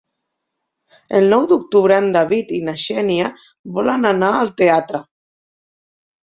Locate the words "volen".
3.77-4.09